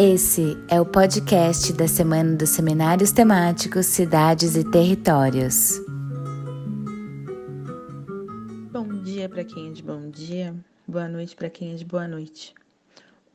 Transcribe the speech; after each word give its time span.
Esse 0.00 0.56
é 0.68 0.80
o 0.80 0.86
podcast 0.86 1.72
da 1.72 1.88
Semana 1.88 2.36
dos 2.36 2.50
Seminários 2.50 3.10
Temáticos 3.10 3.86
Cidades 3.86 4.54
e 4.54 4.62
Territórios. 4.62 5.72
Bom 8.70 9.02
dia 9.02 9.28
para 9.28 9.42
quem 9.42 9.70
é 9.70 9.72
de 9.72 9.82
bom 9.82 10.08
dia, 10.08 10.54
boa 10.86 11.08
noite 11.08 11.34
para 11.34 11.50
quem 11.50 11.72
é 11.72 11.74
de 11.74 11.84
boa 11.84 12.06
noite. 12.06 12.54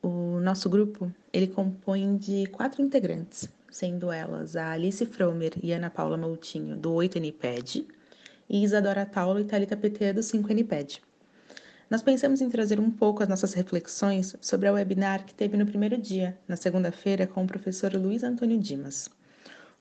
O 0.00 0.38
nosso 0.38 0.70
grupo, 0.70 1.12
ele 1.32 1.48
compõe 1.48 2.16
de 2.16 2.46
quatro 2.46 2.80
integrantes, 2.80 3.48
sendo 3.68 4.12
elas 4.12 4.54
a 4.54 4.70
Alice 4.70 5.04
Fromer 5.06 5.54
e 5.60 5.72
Ana 5.72 5.90
Paula 5.90 6.16
Moutinho, 6.16 6.76
do 6.76 6.92
8NPED, 6.92 7.84
e 8.48 8.62
Isadora 8.62 9.04
Taulo 9.04 9.40
e 9.40 9.44
Thalita 9.44 9.76
PT, 9.76 10.12
do 10.12 10.20
5NPED. 10.20 11.00
Nós 11.92 12.00
pensamos 12.00 12.40
em 12.40 12.48
trazer 12.48 12.80
um 12.80 12.90
pouco 12.90 13.22
as 13.22 13.28
nossas 13.28 13.52
reflexões 13.52 14.34
sobre 14.40 14.66
a 14.66 14.72
webinar 14.72 15.26
que 15.26 15.34
teve 15.34 15.58
no 15.58 15.66
primeiro 15.66 15.98
dia, 15.98 16.38
na 16.48 16.56
segunda-feira, 16.56 17.26
com 17.26 17.44
o 17.44 17.46
professor 17.46 17.92
Luiz 17.92 18.22
Antônio 18.22 18.58
Dimas. 18.58 19.10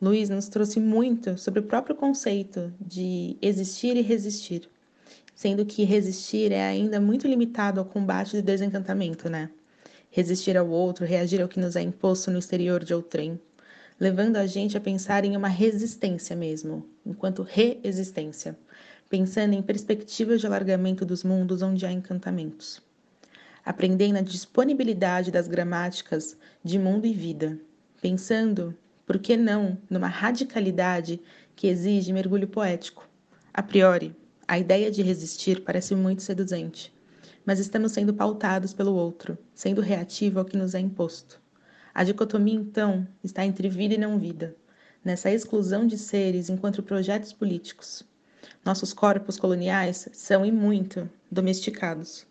Luiz 0.00 0.30
nos 0.30 0.48
trouxe 0.48 0.80
muito 0.80 1.36
sobre 1.36 1.60
o 1.60 1.64
próprio 1.64 1.94
conceito 1.94 2.72
de 2.80 3.36
existir 3.42 3.94
e 3.94 4.00
resistir, 4.00 4.70
sendo 5.34 5.66
que 5.66 5.84
resistir 5.84 6.50
é 6.50 6.66
ainda 6.66 6.98
muito 6.98 7.28
limitado 7.28 7.78
ao 7.78 7.84
combate 7.84 8.32
de 8.32 8.40
desencantamento, 8.40 9.28
né? 9.28 9.50
Resistir 10.10 10.56
ao 10.56 10.66
outro, 10.66 11.04
reagir 11.04 11.42
ao 11.42 11.48
que 11.48 11.60
nos 11.60 11.76
é 11.76 11.82
imposto 11.82 12.30
no 12.30 12.38
exterior 12.38 12.82
de 12.82 12.94
outrem, 12.94 13.38
levando 14.00 14.38
a 14.38 14.46
gente 14.46 14.78
a 14.78 14.80
pensar 14.80 15.26
em 15.26 15.36
uma 15.36 15.48
resistência 15.48 16.34
mesmo, 16.34 16.88
enquanto 17.04 17.42
reexistência 17.42 18.56
pensando 19.08 19.54
em 19.54 19.62
perspectivas 19.62 20.40
de 20.40 20.46
alargamento 20.46 21.04
dos 21.04 21.24
mundos 21.24 21.62
onde 21.62 21.86
há 21.86 21.90
encantamentos. 21.90 22.82
Aprendendo 23.64 24.18
a 24.18 24.22
disponibilidade 24.22 25.30
das 25.30 25.48
gramáticas 25.48 26.36
de 26.62 26.78
mundo 26.78 27.06
e 27.06 27.14
vida, 27.14 27.58
pensando, 28.02 28.76
por 29.06 29.18
que 29.18 29.36
não, 29.36 29.78
numa 29.88 30.08
radicalidade 30.08 31.20
que 31.56 31.66
exige 31.66 32.12
mergulho 32.12 32.46
poético. 32.46 33.08
A 33.54 33.62
priori, 33.62 34.14
a 34.46 34.58
ideia 34.58 34.90
de 34.90 35.02
resistir 35.02 35.62
parece 35.62 35.94
muito 35.94 36.22
seduzente, 36.22 36.92
mas 37.46 37.58
estamos 37.58 37.92
sendo 37.92 38.12
pautados 38.12 38.74
pelo 38.74 38.94
outro, 38.94 39.38
sendo 39.54 39.80
reativo 39.80 40.38
ao 40.38 40.44
que 40.44 40.56
nos 40.56 40.74
é 40.74 40.80
imposto. 40.80 41.40
A 41.94 42.04
dicotomia, 42.04 42.54
então, 42.54 43.08
está 43.24 43.44
entre 43.44 43.70
vida 43.70 43.94
e 43.94 43.98
não 43.98 44.18
vida, 44.18 44.54
nessa 45.02 45.30
exclusão 45.30 45.86
de 45.86 45.96
seres 45.96 46.50
enquanto 46.50 46.82
projetos 46.82 47.32
políticos, 47.32 48.06
nossos 48.64 48.92
corpos 48.92 49.38
coloniais 49.38 50.08
são 50.12 50.44
e 50.44 50.52
muito 50.52 51.08
domesticados. 51.30 52.26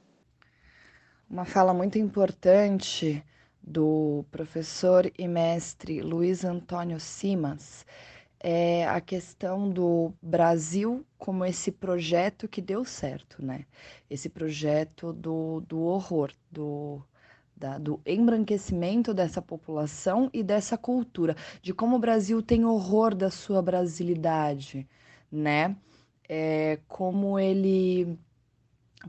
Uma 1.30 1.45
fala 1.45 1.73
muito 1.73 1.97
importante 1.97 3.23
do 3.61 4.23
professor 4.31 5.11
e 5.17 5.27
mestre 5.27 6.02
Luiz 6.02 6.45
Antônio 6.45 6.99
Simas 6.99 7.86
é 8.39 8.88
a 8.88 9.02
questão 9.02 9.69
do 9.69 10.14
Brasil 10.22 11.05
como 11.17 11.44
esse 11.44 11.72
projeto 11.72 12.47
que 12.47 12.61
deu 12.61 12.86
certo, 12.86 13.44
né? 13.44 13.66
Esse 14.09 14.30
projeto 14.30 15.11
do, 15.11 15.61
do 15.61 15.81
horror, 15.81 16.31
do, 16.52 17.02
da, 17.55 17.77
do 17.77 17.99
embranquecimento 18.05 19.14
dessa 19.14 19.42
população 19.42 20.30
e 20.31 20.44
dessa 20.44 20.77
cultura, 20.77 21.36
de 21.61 21.73
como 21.73 21.95
o 21.95 21.99
Brasil 21.99 22.42
tem 22.42 22.64
horror 22.64 23.16
da 23.16 23.31
sua 23.31 23.61
brasilidade, 23.61 24.88
né? 25.31 25.75
É, 26.30 26.80
como 26.88 27.39
ele 27.39 28.17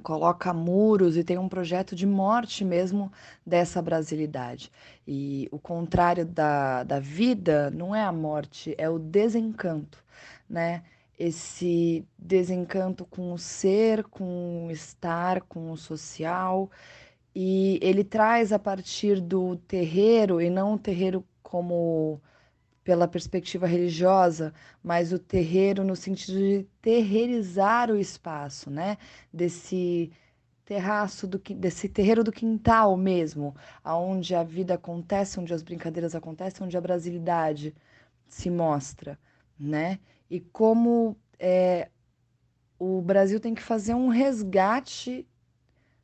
coloca 0.03 0.53
muros 0.53 1.17
e 1.17 1.25
tem 1.25 1.39
um 1.39 1.49
projeto 1.49 1.95
de 1.97 2.07
morte 2.07 2.65
mesmo 2.65 3.13
dessa 3.45 3.83
brasilidade. 3.83 4.71
E 5.07 5.49
o 5.51 5.59
contrário 5.59 6.25
da, 6.27 6.85
da 6.85 7.01
vida 7.01 7.71
não 7.71 7.95
é 7.95 8.03
a 8.03 8.13
morte, 8.13 8.75
é 8.79 8.89
o 8.89 8.99
desencanto, 8.99 10.05
né? 10.49 10.83
Esse 11.19 12.07
desencanto 12.17 13.05
com 13.05 13.33
o 13.33 13.39
ser, 13.39 14.05
com 14.05 14.67
o 14.67 14.71
estar, 14.71 15.43
com 15.43 15.73
o 15.73 15.77
social. 15.77 16.71
E 17.35 17.79
ele 17.83 18.05
traz 18.05 18.53
a 18.53 18.59
partir 18.59 19.21
do 19.21 19.57
terreiro, 19.57 20.41
e 20.41 20.49
não 20.51 20.75
o 20.75 20.79
terreiro 20.79 21.25
como 21.43 22.21
pela 22.89 23.07
perspectiva 23.07 23.67
religiosa, 23.67 24.51
mas 24.83 25.13
o 25.13 25.19
terreiro 25.19 25.85
no 25.85 25.95
sentido 25.95 26.39
de 26.39 26.67
terreirizar 26.81 27.91
o 27.91 27.99
espaço, 27.99 28.71
né? 28.71 28.97
Desse 29.31 30.11
terraço 30.65 31.27
do 31.27 31.39
desse 31.39 31.87
terreiro 31.87 32.25
do 32.25 32.33
quintal 32.33 32.97
mesmo, 32.97 33.55
aonde 33.85 34.35
a 34.35 34.43
vida 34.43 34.73
acontece, 34.73 35.39
onde 35.39 35.53
as 35.53 35.63
brincadeiras 35.63 36.15
acontecem, 36.15 36.65
onde 36.65 36.79
a 36.79 36.81
brasilidade 36.81 37.75
se 38.27 38.49
mostra, 38.49 39.19
né? 39.61 39.99
E 40.31 40.41
como 40.41 41.15
é, 41.39 41.91
o 42.79 43.03
Brasil 43.03 43.39
tem 43.39 43.55
que 43.55 43.63
fazer 43.63 43.93
um 43.93 44.09
resgate 44.09 45.29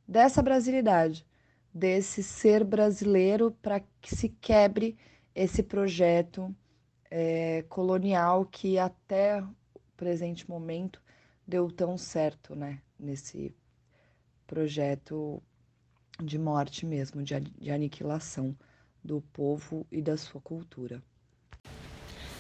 dessa 0.07 0.43
brasilidade, 0.43 1.27
desse 1.73 2.23
ser 2.23 2.63
brasileiro 2.63 3.53
para 3.63 3.81
que 4.03 4.15
se 4.15 4.29
quebre 4.29 4.99
esse 5.35 5.63
projeto 5.63 6.55
é, 7.11 7.65
colonial 7.69 8.47
que 8.47 8.79
até 8.79 9.43
o 9.43 9.81
presente 9.97 10.49
momento 10.49 11.01
deu 11.47 11.71
tão 11.71 11.97
certo, 11.97 12.55
né? 12.55 12.81
Nesse 12.99 13.55
projeto 14.47 15.43
de 16.23 16.39
morte 16.39 16.87
mesmo, 16.87 17.23
de, 17.23 17.39
de 17.41 17.71
aniquilação 17.71 18.57
do 19.03 19.21
povo 19.33 19.87
e 19.91 20.01
da 20.01 20.17
sua 20.17 20.41
cultura. 20.41 21.03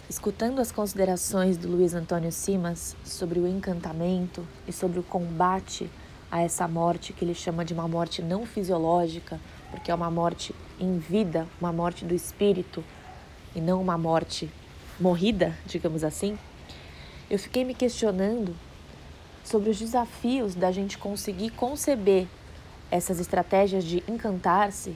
Escutando 0.09 0.61
as 0.61 0.71
considerações 0.71 1.57
do 1.57 1.69
Luiz 1.69 1.95
Antônio 1.95 2.31
Simas 2.31 2.95
sobre 3.05 3.41
o 3.41 3.47
encantamento 3.47 4.47
e 4.69 4.73
sobre 4.73 4.99
o 4.99 5.03
combate 5.03 5.91
a 6.31 6.43
essa 6.43 6.69
morte 6.69 7.13
que 7.13 7.25
ele 7.25 7.35
chama 7.35 7.65
de 7.65 7.73
uma 7.73 7.89
morte 7.89 8.21
não 8.21 8.45
fisiológica, 8.45 9.41
porque 9.71 9.91
é 9.91 9.95
uma 9.95 10.11
morte 10.11 10.55
em 10.79 10.99
vida, 10.99 11.47
uma 11.61 11.73
morte 11.73 12.05
do 12.05 12.15
espírito 12.15 12.85
e 13.55 13.61
não 13.61 13.81
uma 13.81 13.97
morte 13.97 14.51
morrida, 14.99 15.55
digamos 15.67 16.05
assim, 16.05 16.39
eu 17.31 17.39
fiquei 17.39 17.65
me 17.65 17.75
questionando 17.75 18.55
sobre 19.45 19.71
os 19.71 19.79
desafios 19.79 20.55
da 20.55 20.71
gente 20.71 20.97
conseguir 20.99 21.51
conceber 21.51 22.27
essas 22.91 23.19
estratégias 23.19 23.85
de 23.85 24.03
encantar-se, 24.09 24.95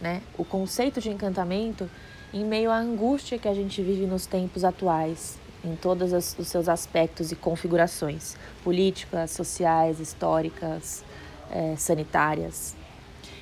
né? 0.00 0.22
O 0.38 0.44
conceito 0.44 1.00
de 1.00 1.10
encantamento 1.10 1.90
em 2.32 2.44
meio 2.44 2.70
à 2.70 2.78
angústia 2.78 3.38
que 3.38 3.48
a 3.48 3.54
gente 3.54 3.82
vive 3.82 4.06
nos 4.06 4.24
tempos 4.24 4.64
atuais, 4.64 5.38
em 5.64 5.76
todos 5.76 6.12
os 6.12 6.46
seus 6.46 6.68
aspectos 6.68 7.32
e 7.32 7.36
configurações 7.36 8.36
políticas, 8.64 9.32
sociais, 9.32 10.00
históricas, 10.00 11.04
é, 11.50 11.74
sanitárias. 11.76 12.74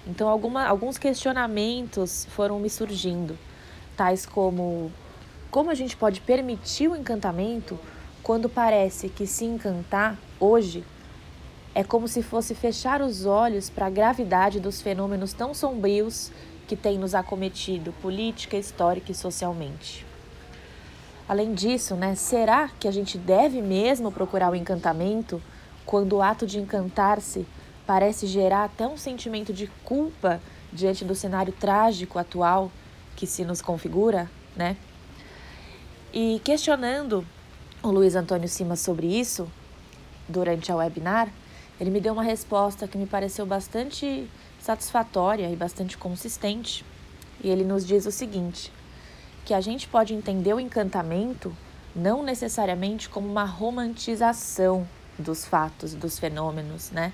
Então, 0.06 0.29
alguma, 0.29 0.65
alguns 0.65 0.97
questionamentos 0.97 2.27
foram 2.31 2.59
me 2.59 2.71
surgindo, 2.71 3.39
tais 3.98 4.25
como 4.25 4.92
como 5.50 5.70
a 5.70 5.75
gente 5.75 5.97
pode 5.97 6.20
permitir 6.20 6.88
o 6.88 6.94
encantamento 6.94 7.76
quando 8.22 8.48
parece 8.48 9.09
que 9.09 9.26
se 9.26 9.44
encantar 9.44 10.16
hoje 10.38 10.84
é 11.75 11.82
como 11.82 12.06
se 12.06 12.22
fosse 12.22 12.54
fechar 12.54 13.03
os 13.03 13.26
olhos 13.26 13.69
para 13.69 13.87
a 13.87 13.91
gravidade 13.91 14.60
dos 14.60 14.81
fenômenos 14.81 15.32
tão 15.32 15.53
sombrios 15.53 16.31
que 16.69 16.76
têm 16.76 16.98
nos 16.98 17.14
acometido 17.14 17.92
política, 18.03 18.56
histórica 18.56 19.10
e 19.10 19.14
socialmente. 19.14 20.06
Além 21.28 21.54
disso, 21.54 21.94
né, 21.94 22.14
será 22.14 22.69
que 22.78 22.87
a 22.87 22.91
gente 22.91 23.19
deve 23.19 23.60
mesmo 23.60 24.12
procurar 24.12 24.53
o 24.53 24.56
encantamento 24.56 25.42
quando 25.84 26.16
o 26.16 26.22
ato 26.22 26.47
de 26.47 26.58
encantar-se 26.58 27.47
parece 27.87 28.26
gerar 28.26 28.64
até 28.64 28.87
um 28.87 28.97
sentimento 28.97 29.53
de 29.53 29.66
culpa 29.84 30.41
diante 30.72 31.04
do 31.04 31.14
cenário 31.14 31.53
trágico 31.53 32.19
atual 32.19 32.70
que 33.19 33.26
se 33.26 33.44
nos 33.44 33.61
configura, 33.61 34.31
né? 34.55 34.76
E 36.15 36.41
questionando 36.44 37.26
o 37.82 37.91
Luiz 37.91 38.15
Antônio 38.15 38.49
Simas 38.49 38.79
sobre 38.79 39.09
isso, 39.09 39.50
durante 40.29 40.70
a 40.70 40.76
webinar, 40.76 41.29
ele 41.81 41.91
me 41.91 42.00
deu 42.00 42.12
uma 42.12 42.23
resposta 42.23 42.87
que 42.87 42.97
me 42.97 43.06
pareceu 43.06 43.44
bastante 43.44 44.31
satisfatória 44.61 45.50
e 45.50 45.56
bastante 45.56 45.99
consistente. 45.99 46.85
E 47.43 47.49
ele 47.49 47.65
nos 47.65 47.85
diz 47.85 48.06
o 48.06 48.12
seguinte: 48.12 48.73
que 49.44 49.53
a 49.53 49.61
gente 49.61 49.88
pode 49.88 50.14
entender 50.14 50.55
o 50.55 50.61
encantamento 50.61 51.53
não 51.97 52.23
necessariamente 52.23 53.09
como 53.09 53.29
uma 53.29 53.44
romantização 53.44 54.87
dos 55.19 55.44
fatos, 55.44 55.93
dos 55.93 56.21
fenômenos, 56.21 56.93
né? 56.93 57.12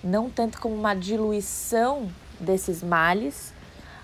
Não 0.00 0.30
tanto 0.30 0.60
como 0.60 0.76
uma 0.76 0.94
diluição 0.94 2.08
desses 2.38 2.84
males, 2.84 3.52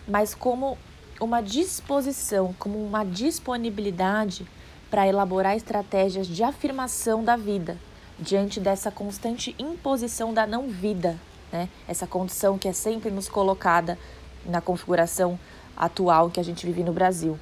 mas 0.08 0.34
como 0.34 0.76
uma 1.24 1.40
disposição, 1.40 2.54
como 2.58 2.84
uma 2.84 3.04
disponibilidade 3.04 4.46
para 4.90 5.08
elaborar 5.08 5.56
estratégias 5.56 6.26
de 6.26 6.42
afirmação 6.42 7.24
da 7.24 7.36
vida 7.36 7.78
diante 8.18 8.60
dessa 8.60 8.90
constante 8.90 9.54
imposição 9.58 10.32
da 10.32 10.46
não 10.46 10.68
vida, 10.68 11.18
né? 11.50 11.68
Essa 11.88 12.06
condição 12.06 12.56
que 12.56 12.68
é 12.68 12.72
sempre 12.72 13.10
nos 13.10 13.28
colocada 13.28 13.98
na 14.46 14.60
configuração 14.60 15.38
atual 15.76 16.30
que 16.30 16.38
a 16.38 16.44
gente 16.44 16.64
vive 16.64 16.84
no 16.84 16.92
Brasil. 16.92 17.38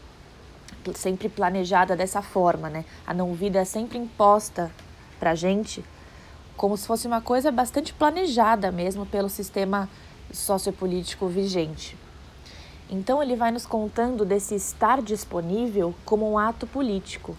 Sempre 0.94 1.28
planejada 1.28 1.94
dessa 1.94 2.22
forma, 2.22 2.70
né? 2.70 2.84
A 3.06 3.12
não 3.12 3.34
vida 3.34 3.58
é 3.58 3.64
sempre 3.64 3.98
imposta 3.98 4.70
pra 5.20 5.34
gente 5.34 5.84
como 6.56 6.76
se 6.76 6.86
fosse 6.86 7.06
uma 7.06 7.20
coisa 7.20 7.50
bastante 7.50 7.92
planejada 7.92 8.70
mesmo 8.70 9.04
pelo 9.04 9.28
sistema 9.28 9.88
sociopolítico 10.32 11.26
vigente. 11.26 11.96
Então 12.92 13.22
ele 13.22 13.34
vai 13.34 13.50
nos 13.50 13.64
contando 13.64 14.22
desse 14.22 14.54
estar 14.54 15.00
disponível 15.00 15.94
como 16.04 16.30
um 16.30 16.36
ato 16.36 16.66
político, 16.66 17.34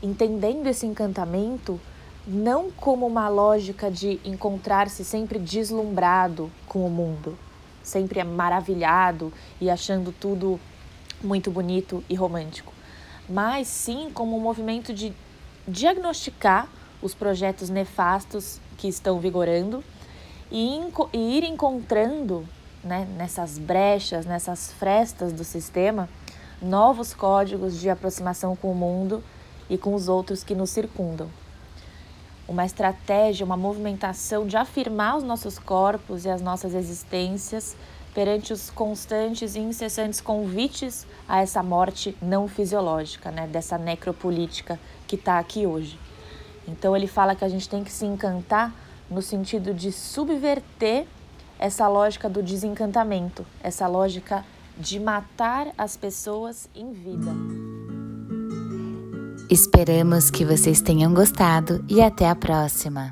entendendo 0.00 0.68
esse 0.68 0.86
encantamento 0.86 1.80
não 2.24 2.70
como 2.70 3.04
uma 3.04 3.28
lógica 3.28 3.90
de 3.90 4.20
encontrar-se 4.24 5.04
sempre 5.04 5.40
deslumbrado 5.40 6.48
com 6.68 6.86
o 6.86 6.90
mundo, 6.90 7.36
sempre 7.82 8.22
maravilhado 8.22 9.32
e 9.60 9.68
achando 9.68 10.12
tudo 10.12 10.60
muito 11.20 11.50
bonito 11.50 12.04
e 12.08 12.14
romântico, 12.14 12.72
mas 13.28 13.66
sim 13.66 14.12
como 14.14 14.36
um 14.36 14.40
movimento 14.40 14.94
de 14.94 15.12
diagnosticar 15.66 16.68
os 17.02 17.14
projetos 17.14 17.68
nefastos 17.68 18.60
que 18.76 18.86
estão 18.86 19.18
vigorando 19.18 19.82
e, 20.52 20.78
e 21.12 21.36
ir 21.36 21.42
encontrando 21.42 22.46
né, 22.82 23.06
nessas 23.16 23.58
brechas, 23.58 24.26
nessas 24.26 24.72
frestas 24.72 25.32
do 25.32 25.44
sistema, 25.44 26.08
novos 26.60 27.14
códigos 27.14 27.78
de 27.78 27.88
aproximação 27.88 28.56
com 28.56 28.70
o 28.72 28.74
mundo 28.74 29.22
e 29.68 29.76
com 29.76 29.94
os 29.94 30.08
outros 30.08 30.42
que 30.42 30.54
nos 30.54 30.70
circundam 30.70 31.28
uma 32.48 32.64
estratégia, 32.64 33.44
uma 33.44 33.58
movimentação 33.58 34.46
de 34.46 34.56
afirmar 34.56 35.18
os 35.18 35.22
nossos 35.22 35.58
corpos 35.58 36.24
e 36.24 36.30
as 36.30 36.40
nossas 36.40 36.74
existências 36.74 37.76
perante 38.14 38.54
os 38.54 38.70
constantes 38.70 39.54
e 39.54 39.60
incessantes 39.60 40.20
convites 40.20 41.06
a 41.28 41.42
essa 41.42 41.62
morte 41.62 42.16
não 42.22 42.48
fisiológica, 42.48 43.30
né, 43.30 43.46
dessa 43.46 43.76
necropolítica 43.76 44.80
que 45.06 45.14
está 45.14 45.38
aqui 45.38 45.66
hoje. 45.66 45.98
Então 46.66 46.96
ele 46.96 47.06
fala 47.06 47.36
que 47.36 47.44
a 47.44 47.48
gente 47.48 47.68
tem 47.68 47.84
que 47.84 47.92
se 47.92 48.06
encantar 48.06 48.74
no 49.10 49.20
sentido 49.20 49.74
de 49.74 49.92
subverter 49.92 51.06
essa 51.58 51.88
lógica 51.88 52.28
do 52.28 52.42
desencantamento, 52.42 53.44
essa 53.62 53.86
lógica 53.86 54.44
de 54.78 55.00
matar 55.00 55.68
as 55.76 55.96
pessoas 55.96 56.68
em 56.74 56.92
vida. 56.92 57.32
Esperamos 59.50 60.30
que 60.30 60.44
vocês 60.44 60.80
tenham 60.80 61.12
gostado 61.12 61.84
e 61.88 62.02
até 62.02 62.28
a 62.28 62.36
próxima! 62.36 63.10